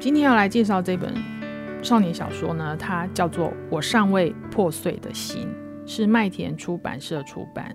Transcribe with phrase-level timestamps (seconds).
[0.00, 1.12] 今天要来介绍这本
[1.82, 5.48] 少年小说呢，它叫做《我尚未破碎的心》，
[5.90, 7.74] 是麦田出版社出版，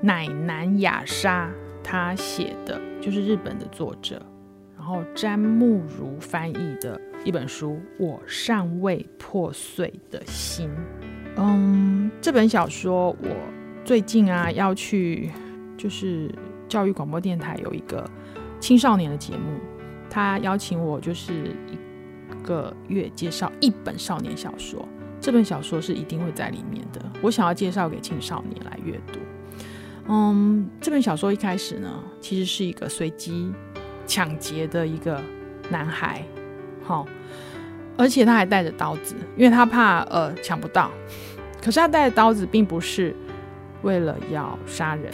[0.00, 1.50] 乃南雅沙
[1.82, 4.20] 他写的，就是日本的作者，
[4.76, 10.68] 然后詹慕如翻译的一本书《我尚未破碎的心》。
[11.36, 13.28] 嗯，这本小说我
[13.82, 15.30] 最近啊要去，
[15.78, 16.30] 就是
[16.68, 18.08] 教育广播电台有一个
[18.60, 19.58] 青少年的节目，
[20.10, 24.86] 他邀请我就是一个月介绍一本少年小说，
[25.20, 27.00] 这本小说是一定会在里面的。
[27.20, 29.18] 我想要介绍给青少年来阅读。
[30.08, 33.52] 嗯，这本小说一开始呢，其实是一个随机
[34.06, 35.20] 抢劫的一个
[35.70, 36.22] 男孩，
[36.82, 37.06] 好。
[38.00, 40.88] 而且他还带着刀子，因为他怕呃抢不到。
[41.60, 43.12] 可是他带着刀子并不是
[43.82, 45.12] 为了要杀人，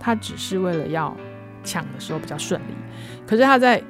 [0.00, 1.16] 他只是为了要
[1.62, 2.74] 抢的时候比较顺利。
[3.24, 3.80] 可是他在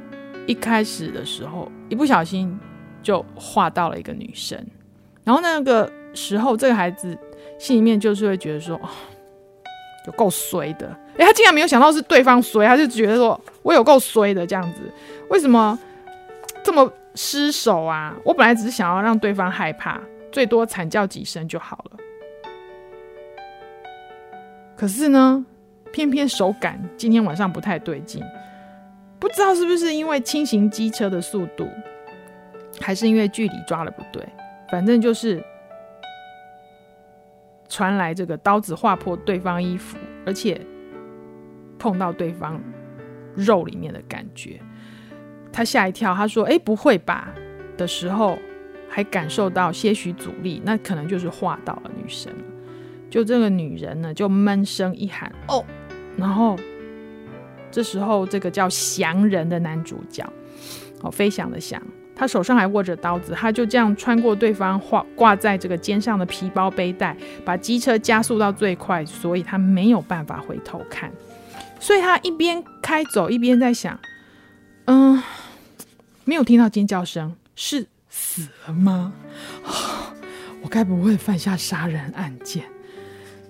[0.47, 2.59] 一开始的时候一不小心
[3.03, 4.59] 就画到了一个女生，
[5.25, 7.17] 然后那个时候这个孩子
[7.59, 8.89] 心里面就是会觉得说，哦，
[10.07, 10.87] 有够衰的。
[11.17, 14.81] 诶，他竟然没有想到是对方衰，他就觉得说我有够衰的这样子，
[15.29, 15.79] 为什么
[16.63, 16.91] 这么？
[17.19, 18.15] 失手啊！
[18.27, 19.99] 我本来只是想要让对方害怕，
[20.31, 21.97] 最多惨叫几声就好了。
[24.77, 25.43] 可是呢，
[25.95, 28.23] 偏偏手感今天晚上不太对劲，
[29.19, 31.69] 不知道是不是因为轻型机车的速度，
[32.81, 34.27] 还是因为距离抓的不对，
[34.71, 35.43] 反正就是
[37.69, 40.61] 传来这个刀子划破对方衣服，而且
[41.79, 42.61] 碰到对方
[43.35, 44.61] 肉里面的感觉。
[45.53, 47.33] 他吓一跳，他说：“哎，不会吧？”
[47.79, 48.39] 的时候，
[48.89, 52.31] 还感受到些许阻力，那可能就是划到了女生。
[53.09, 55.65] 就这个女人呢，就闷声一喊：“哦！”
[56.19, 56.57] 然后
[57.77, 60.25] 这时候，这个叫祥人的男主角，
[61.03, 61.79] 哦，飞翔的翔，
[62.15, 71.13] 他手上还握着刀子，他就这样穿过对方挂挂在这个肩上的皮包背带，把机车加速到最快，所以他没有办法回头看，
[71.79, 74.01] 所以他一边开走一边在想
[74.87, 75.23] ：“嗯。”
[76.25, 79.13] 没有听到尖叫声，是死了吗？
[80.63, 82.65] 我该不会犯下杀人案件？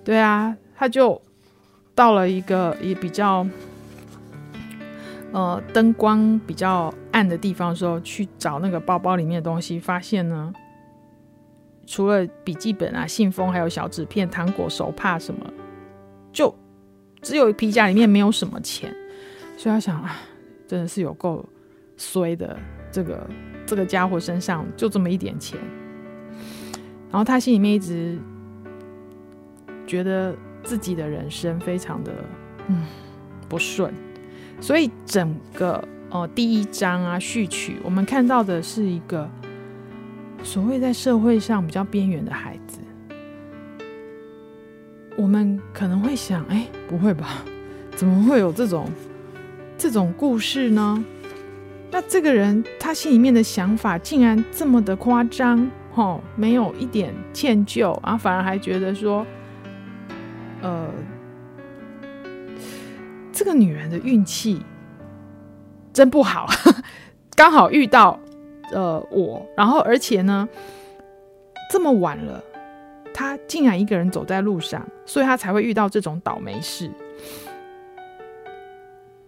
[0.03, 1.21] 对啊，他就
[1.95, 3.47] 到了一个也比较
[5.37, 10.51] 呃灯光比较暗的地方的时候，去找那个包包里面的东西，发现呢，
[11.85, 15.45] 除了笔记本啊、信封，还有小纸片、糖果、手帕什么，
[16.31, 16.51] 就
[17.21, 18.91] 只有皮夹里面没有什么钱，
[19.55, 20.15] 所以他想啊，
[20.67, 21.45] 真的是有够。
[21.99, 22.55] 衰的
[22.91, 23.27] 这个
[23.65, 25.59] 这个家伙身上就这么一点钱，
[27.09, 28.19] 然后他心里面一直
[29.87, 32.11] 觉得自己的人生非常的
[32.67, 32.85] 嗯
[33.49, 33.91] 不顺，
[34.59, 39.29] 所以整个呃第一章啊序曲，我们看到的是一个
[40.43, 42.79] 所谓在社会上比较边缘的孩子，
[45.15, 47.43] 我们可能会想，哎，不会吧？
[47.95, 48.87] 怎么会有这种
[49.77, 51.03] 这种故事呢？
[51.89, 59.25] 那这个人他心里面的想法竟然这么的夸张，吼，没有一点歉疚，然后反而还觉得说，
[60.61, 60.89] 呃，
[63.37, 64.59] 这个女人的运气
[65.93, 66.47] 真不好，
[67.37, 68.19] 刚好遇到
[68.71, 70.49] 呃我，然后而且呢，
[71.69, 72.43] 这么晚了，
[73.13, 76.89] 她竟然一个人走在路上，所以她才会遇到这种倒霉事。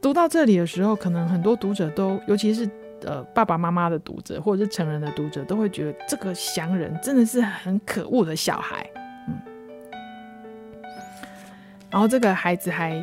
[0.02, 2.68] 读到这里的时候，可能很多读者都，尤其是
[3.06, 8.90] 呃爸爸妈妈的读者，或者是成人的读者，都会觉得这个祥人真的是很可恶的小孩，
[9.28, 9.38] 嗯。
[11.92, 13.00] 然后这个孩子还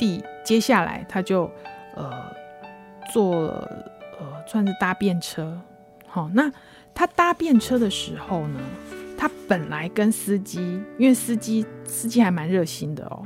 [0.00, 1.42] 第接下来他就
[1.94, 2.10] 呃
[3.12, 3.32] 坐
[4.18, 5.60] 呃算是搭便车，
[6.06, 6.50] 好，那
[6.94, 8.58] 他搭便车的时候呢，
[9.18, 13.22] 他本来跟司机，因为司机司机还蛮热心的哦。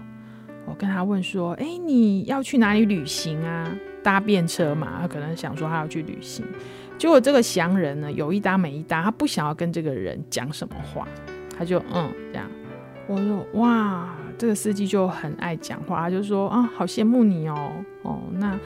[0.66, 3.70] 我跟他问说：“哎，你要去哪里旅行啊？
[4.02, 4.98] 搭便车嘛？
[5.00, 6.44] 他可能想说他要去旅行。
[6.98, 11.06] 结果这个祥人呢，有一搭没一搭，他不想要跟这个人讲什么话，
[11.56, 12.50] 他就嗯这样。
[13.06, 17.72] 我说哇，这个司机就很爱讲话，他就说啊，好羡慕你哦
[18.02, 18.22] 哦。
[18.34, 18.58] 那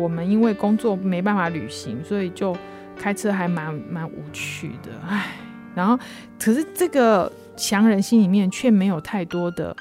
[0.00, 2.56] 我们因为工作没办法旅行，所以就
[2.96, 5.32] 开车还蛮蛮无趣的，唉。
[5.74, 5.98] 然后
[6.38, 9.74] 可是这个强人心里面却没有太多的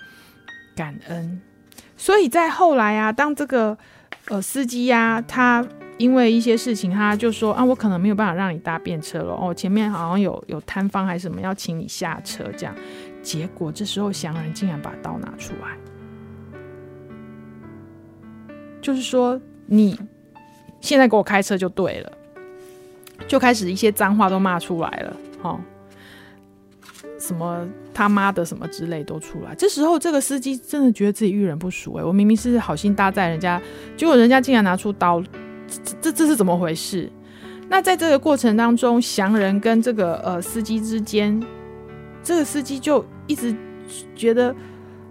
[0.76, 1.42] 感恩。”
[1.98, 3.78] 所以在后来啊，当这个
[4.30, 5.64] 呃司机呀、他
[5.98, 12.74] 因为一些事情，他就说啊，我可能没有办法让你搭便车了哦，前面好像有有摊方还是什么要请你下车这样。
[13.22, 15.78] 结果这时候祥人竟然把刀拿出来，
[18.82, 20.00] 就是说你
[20.80, 22.12] 现在给我开车就对了。
[23.28, 25.60] 就开始一些脏话都骂出来了，哦，
[27.20, 29.54] 什么他妈的什么之类都出来。
[29.54, 33.62] 这时候这个司机真的觉得自己遇人不淑哎，我明明是好心搭载人家，
[33.96, 35.22] 结果人家竟然拿出刀，
[35.68, 37.12] 这这这是怎么回事？
[37.70, 41.40] 那在这个过程当中，祥人跟这个呃司机之间，
[42.24, 43.56] 这个司机就一直
[44.16, 44.56] 觉得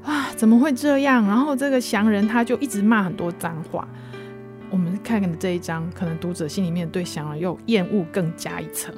[0.03, 1.27] 啊怎么会这样？
[1.27, 3.89] 然后这个祥人他就一直骂很多脏话。
[4.71, 8.95] 我们看的这一章，可能读者心里面对祥人又厌恶更加一层。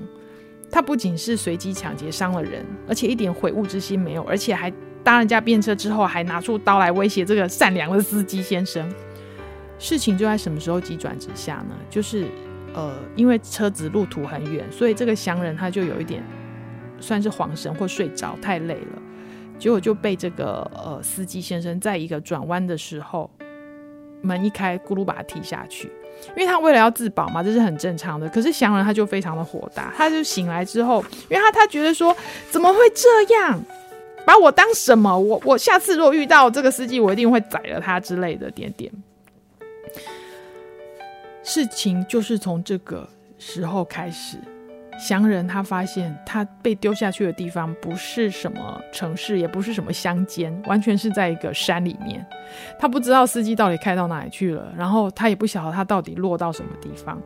[0.70, 4.73] 他不仅是随机抢劫伤了人，而且一点悔悟之心没有，而且还
[5.03, 8.87] 搭人家便车之后，还拿出刀来威胁这个善良的司机先生。
[9.79, 11.75] 事情就在什么时候急转直下呢？
[11.91, 12.26] 就是。
[12.75, 16.23] 呃，因为车子路途很远，所以这个祥人他就有一点
[17.02, 19.02] 算是晃神或睡着，太累了，
[19.58, 23.28] 结果就被这个呃司机先生在一个转弯的时候，
[24.22, 25.90] 门一开，咕噜把他踢下去。
[26.37, 28.28] 因为他为了要自保嘛，这是很正常的。
[28.28, 32.16] 可是祥人他就非常的火大，他就醒来之后，因为他他觉得说
[32.49, 33.60] 怎么会这样，
[34.25, 35.19] 把我当什么？
[35.19, 38.93] 我我下次如果遇到这个司机，我一定会宰了他之类的点点。
[41.43, 43.08] 事情就是从这个
[43.38, 44.37] 时候开始，
[45.02, 52.25] 祥人他发现他被丢下去的地方不是什么城市，也不是什么乡间，完全是在一个山里面。
[52.78, 57.20] 他不知道司机到底开到哪里去了，然后他也不晓得他到底落到什么地方，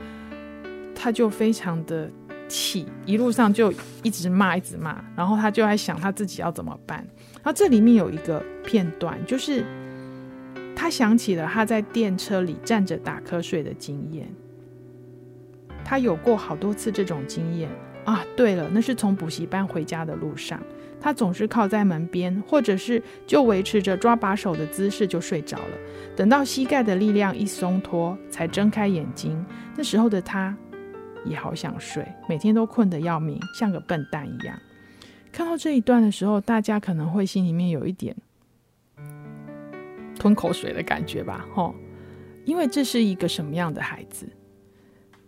[0.94, 2.11] 他就非常的
[2.49, 3.70] 气，一路上就
[4.02, 7.06] 一直骂，一直骂，然后他就在想他自己要怎么办。
[7.34, 9.62] 然后这里面有一个片段，就是。
[10.78, 14.28] 他想起了他在电车里站着打瞌睡的经验，
[15.87, 17.71] 他有过好多次这种经验
[18.05, 18.25] 啊。
[18.37, 20.61] 对了，那是从补习班回家的路上，
[21.00, 25.79] 他总是靠在门边，或者是就维持着抓把手的姿势就睡着了。
[26.17, 29.47] 等到膝盖的力量一松脱，才睁开眼睛。
[29.77, 30.56] 那时候的他
[31.25, 34.59] 也好想睡，每天都困得要命，像个笨蛋一样。
[35.31, 38.17] 看到这一段的时候，大家可能会心里面有一点。
[40.19, 41.75] 吞口水的感觉吧，吼，
[42.44, 44.27] 因为这是一个什么样的孩子？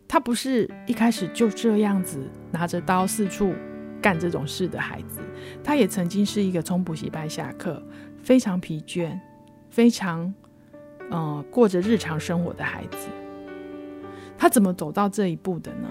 [0.08, 2.18] 他不是一开始就这样子
[2.50, 3.54] 拿着刀四处
[4.00, 5.20] 干这种事的孩子，
[5.62, 7.80] 他也曾经是一个从补习班下课，
[8.22, 9.16] 非常疲倦，
[9.70, 10.32] 非常
[11.10, 13.08] 嗯、过着日常生活的孩子。
[14.36, 15.88] 他怎么走到这一步的呢？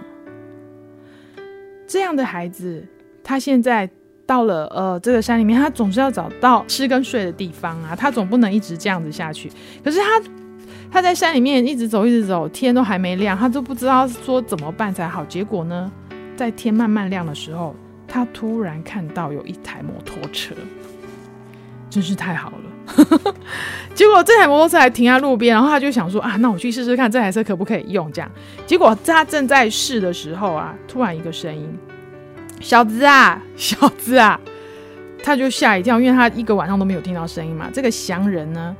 [1.88, 2.86] 这样的孩子，
[3.24, 3.90] 他现在。
[4.28, 9.50] 到了呃这个山里面，他总是要找到吃跟睡的地方啊，他总不能一直这样子下去。
[9.82, 10.22] 可是他
[10.92, 15.24] 他在山里面一直走一直走，天都还没亮，他都不知道说怎么办才好。
[15.26, 15.92] 结果呢，
[16.36, 17.76] 在天慢慢亮的时候，
[18.08, 20.56] 他突然看到有一台摩托车，
[21.90, 22.58] 真是太好了。
[23.94, 28.32] 结果这台摩托车还停在路边，然后他就想说啊，那我去试试看这台车可不可以用这样。
[28.66, 31.68] 结果他正在试的时候啊，突然一个声音。
[32.60, 34.40] 小子啊，小子啊，
[35.22, 37.70] 他就吓一跳，因为他一个晚上都没有听到声音嘛。
[37.72, 38.76] 这个祥人呢，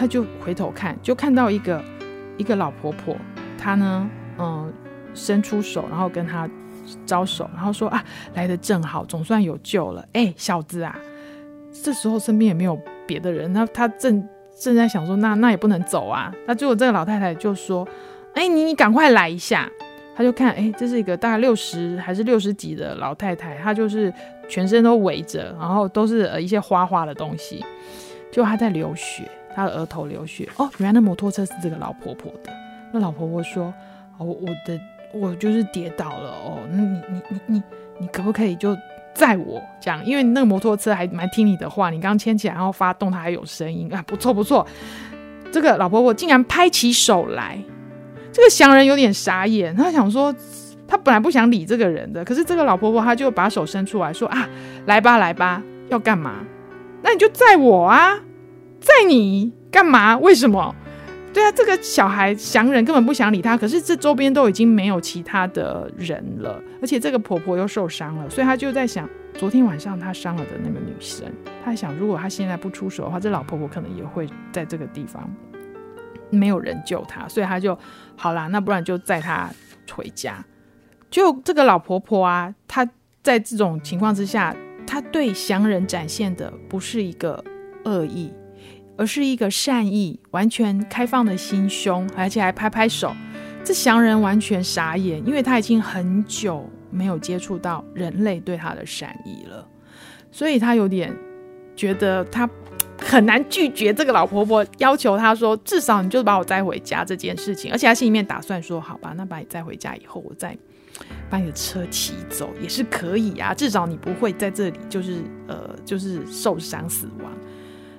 [0.00, 1.84] 他就回头看，就看到一个
[2.38, 3.14] 一个老婆婆，
[3.58, 4.08] 她呢，
[4.38, 4.72] 嗯，
[5.12, 6.48] 伸出手，然后跟他
[7.04, 8.02] 招手，然后说啊，
[8.32, 10.02] 来的正好，总算有救了。
[10.14, 10.98] 哎，小子啊，
[11.84, 14.26] 这时候身边也没有别的人，他他正
[14.58, 16.34] 正在想说，那那也不能走啊。
[16.46, 17.86] 那结果这个老太太就说，
[18.32, 19.70] 哎，你你赶快来一下。
[20.16, 24.10] 他就看，哎，这是一个大概六十还是六十几的老太太，她就是
[24.48, 27.62] 全身都围着，然后都是呃一些花花的东西，
[28.30, 30.48] 就她在流血，他的额头流血。
[30.56, 32.52] 哦，原来那摩托车是这个老婆婆的。
[32.92, 33.72] 那老婆婆说
[34.18, 34.80] ：“哦，我的
[35.12, 37.62] 我就是跌倒了哦，那你你你你
[37.98, 38.76] 你可不可以就
[39.14, 40.04] 载我这样？
[40.04, 44.66] 因为那个摩托车还蛮听你的话，你刚牵起来然后发动，它还有声音啊，不错不错。
[45.52, 47.58] 这个老婆婆竟然拍起手来。”
[48.32, 50.32] 这个祥人有点傻眼，他想说，
[50.86, 54.48] 他本来不想理这个人的，可是这个老婆婆她就把手伸出来说啊，
[54.86, 56.36] 来吧来吧，要干嘛？
[57.02, 58.16] 那你就载我啊，
[58.80, 60.16] 在你干嘛？
[60.18, 60.74] 为什么？
[61.32, 71.30] 对啊，这个小孩祥人根本不想理他，可是这周边都已经没有其他的人了，而且这个婆婆又受伤了，所以他就在想，昨天晚上他伤了的那个女生，
[71.64, 75.30] 他想如果他现在不出手的话，这老婆婆可能也会在这个地方。
[76.32, 77.76] 没有人救他，所以他就
[78.16, 79.50] 好啦，那不然就载他
[79.92, 80.44] 回家。
[81.10, 82.88] 就这个老婆婆啊，她
[83.20, 84.54] 在这种情况之下，
[84.86, 87.42] 她对祥人展现的不是一个
[87.84, 88.32] 恶意，
[89.00, 93.16] 而是一个善意，完全开放的心胸，而且还拍拍手。
[93.64, 99.66] 这祥人完全傻眼，因为他已经很久没有接触到人类对他的善意了，
[100.30, 101.16] 所以他有点
[101.74, 102.46] 觉得他。
[103.02, 110.54] 很难拒绝这个老婆婆要求，他说至少你就把我载回家这件事情，而且他心里面打算说，好吧，那把你载回家以后，我再
[111.30, 117.32] 把你的车骑走也是可以啊，至少你不会在这里就是呃就是受伤死亡。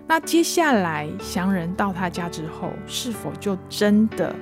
[0.07, 4.35] 那接下来祥人到他家之后，是否就真的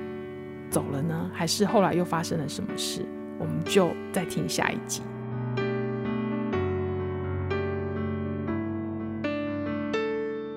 [0.68, 1.30] 走了呢？
[1.32, 3.06] 还是后来又发生了什么事？
[3.38, 5.00] 我们就再听下一集。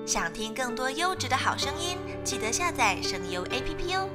[0.04, 4.08] 想听更多优质的好声音，记得下载声优 APP 哦。